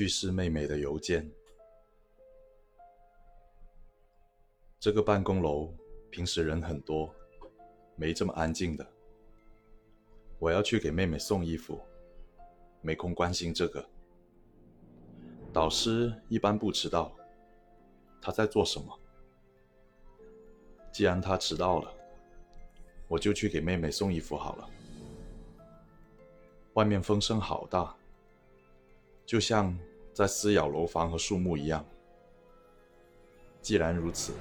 [0.00, 1.30] 去世妹妹的邮件。
[4.78, 5.74] 这个办公楼
[6.10, 7.14] 平时人很多，
[7.96, 8.86] 没这么安静的。
[10.38, 11.78] 我要去给妹妹送衣服，
[12.80, 13.86] 没空关心这个。
[15.52, 17.14] 导师一般不迟到，
[18.22, 18.98] 他在做什么？
[20.90, 21.92] 既然他迟到了，
[23.06, 24.70] 我就去给妹妹送衣服好了。
[26.72, 27.94] 外面风声好大，
[29.26, 29.78] 就像
[30.12, 31.84] 在撕咬楼房和树木一样。
[33.62, 34.32] 既然如此，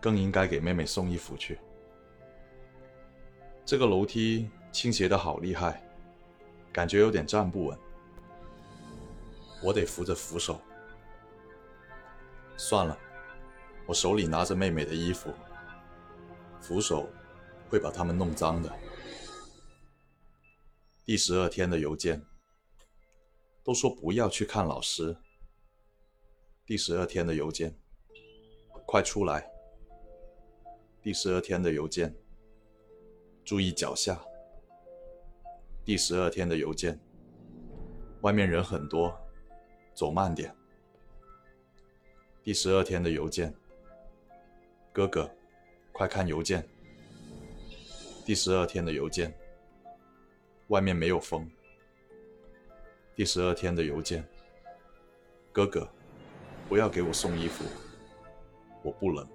[0.00, 1.58] 更应该给妹妹送衣服去。
[3.64, 5.82] 这个楼梯倾斜的好厉害，
[6.72, 7.78] 感觉有点站不稳。
[9.62, 10.60] 我得扶着扶手。
[12.56, 12.96] 算了，
[13.86, 15.32] 我手里拿着妹妹的衣服，
[16.60, 17.08] 扶手
[17.68, 18.72] 会把它们弄脏的。
[21.04, 22.24] 第十二天的邮件，
[23.64, 25.16] 都说不要去看老师。
[26.66, 27.76] 第十二天的邮件，
[28.86, 29.50] 快出来！
[31.02, 32.14] 第十二天的邮件，
[33.44, 34.20] 注意脚下。
[35.84, 36.98] 第十二天的邮件，
[38.22, 39.16] 外面人很多，
[39.94, 40.54] 走慢点。
[42.42, 43.54] 第十二天的邮件，
[44.92, 45.30] 哥哥，
[45.92, 46.68] 快看邮件。
[48.24, 49.36] 第十二天的邮件。
[50.68, 51.50] 外面没有风。
[53.14, 54.26] 第十二天的邮件，
[55.52, 55.86] 哥哥，
[56.68, 57.64] 不要给我送衣服，
[58.82, 59.28] 我不冷。